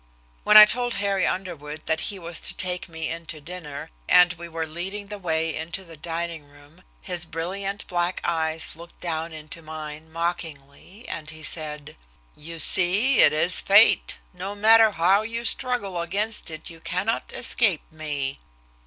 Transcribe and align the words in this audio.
When 0.43 0.57
I 0.57 0.65
told 0.65 0.95
Harry 0.95 1.27
Underwood 1.27 1.85
that 1.85 1.99
he 2.09 2.17
was 2.17 2.41
to 2.41 2.55
take 2.55 2.89
me 2.89 3.07
in 3.07 3.27
to 3.27 3.39
dinner, 3.39 3.91
and 4.09 4.33
we 4.33 4.49
were 4.49 4.65
leading 4.65 5.09
the 5.09 5.19
way 5.19 5.55
into 5.55 5.83
the 5.83 5.95
dining 5.95 6.43
room, 6.45 6.81
his 7.01 7.27
brilliant 7.27 7.85
black 7.85 8.19
eyes 8.23 8.75
looked 8.75 8.99
down 8.99 9.31
into 9.31 9.61
mine 9.61 10.11
mockingly, 10.11 11.07
and 11.07 11.29
he 11.29 11.43
said: 11.43 11.95
"You 12.35 12.57
see 12.59 13.19
it 13.19 13.31
is 13.31 13.59
Fate. 13.59 14.17
No 14.33 14.55
matter 14.55 14.89
how 14.93 15.21
you 15.21 15.45
struggle 15.45 16.01
against 16.01 16.49
it 16.49 16.71
you 16.71 16.79
cannot 16.79 17.31
escape 17.31 17.83
me." 17.91 18.39